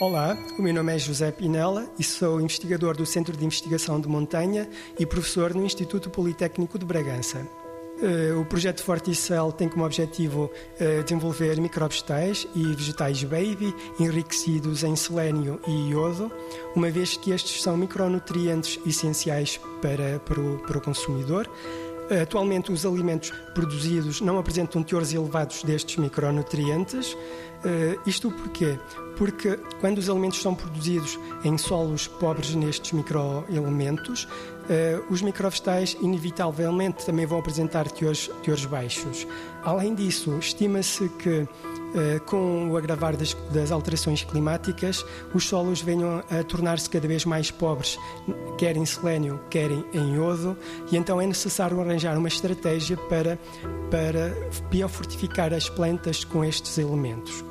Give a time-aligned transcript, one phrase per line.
[0.00, 4.06] Olá, o meu nome é José Pinella e sou investigador do Centro de Investigação de
[4.06, 7.44] Montanha e professor no Instituto Politécnico de Bragança.
[8.00, 14.94] Eh, o projeto Forticel tem como objetivo eh, desenvolver microvegetais e vegetais baby enriquecidos em
[14.94, 16.30] selênio e iodo,
[16.76, 21.50] uma vez que estes são micronutrientes essenciais para, para, o, para o consumidor.
[22.22, 27.12] Atualmente, os alimentos produzidos não apresentam teores elevados destes micronutrientes.
[27.12, 28.78] Uh, isto porquê?
[29.18, 37.04] Porque quando os alimentos são produzidos em solos pobres nestes microelementos, uh, os microvegetais inevitavelmente
[37.04, 39.26] também vão apresentar teores, teores baixos.
[39.64, 41.46] Além disso, estima-se que
[41.88, 47.24] Uh, com o agravar das, das, alterações climáticas, os solos venham a tornar-se cada vez
[47.24, 47.98] mais pobres,
[48.58, 50.54] quer em selênio, quer em, em iodo,
[50.92, 53.38] e então é necessário arranjar uma estratégia para,
[53.90, 54.36] para
[54.68, 57.42] biofortificar as plantas com estes elementos.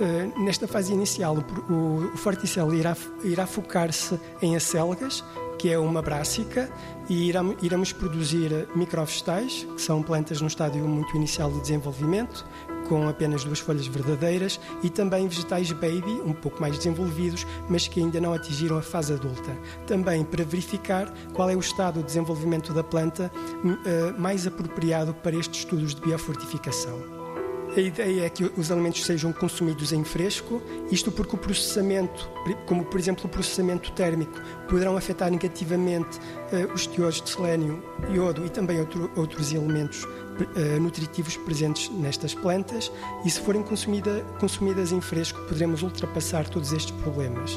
[0.00, 1.36] Uh, nesta fase inicial,
[1.68, 5.22] o, o, irá, irá focar-se em acelgas,
[5.58, 6.72] que é uma brássica,
[7.06, 12.46] e iremos produzir microvegetais, que são plantas no estádio muito inicial de desenvolvimento,
[12.88, 18.00] com apenas duas folhas verdadeiras, e também vegetais baby, um pouco mais desenvolvidos, mas que
[18.00, 19.54] ainda não atingiram a fase adulta.
[19.86, 23.30] Também para verificar qual é o estado de desenvolvimento da planta
[23.62, 27.19] uh, mais apropriado para estes estudos de biofortificação.
[27.76, 32.28] A ideia é que os alimentos sejam consumidos em fresco, isto porque o processamento,
[32.66, 34.32] como por exemplo o processamento térmico,
[34.68, 37.80] poderão afetar negativamente uh, os teores de selênio,
[38.12, 42.90] iodo e também outro, outros elementos uh, nutritivos presentes nestas plantas,
[43.24, 47.56] e se forem consumida, consumidas em fresco, poderemos ultrapassar todos estes problemas.